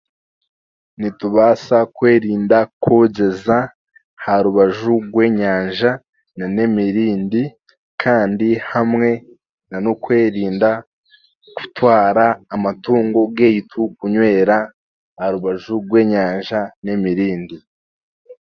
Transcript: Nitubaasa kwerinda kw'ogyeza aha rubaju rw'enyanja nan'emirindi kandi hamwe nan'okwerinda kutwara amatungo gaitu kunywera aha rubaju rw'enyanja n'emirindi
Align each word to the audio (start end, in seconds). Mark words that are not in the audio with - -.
Nitubaasa 0.99 1.77
kwerinda 1.95 2.59
kw'ogyeza 2.81 3.57
aha 3.69 4.35
rubaju 4.43 4.93
rw'enyanja 5.09 5.91
nan'emirindi 6.37 7.43
kandi 8.03 8.47
hamwe 8.71 9.09
nan'okwerinda 9.69 10.69
kutwara 11.55 12.25
amatungo 12.55 13.19
gaitu 13.37 13.81
kunywera 13.97 14.57
aha 15.17 15.27
rubaju 15.33 15.73
rw'enyanja 15.85 16.59
n'emirindi 16.83 17.57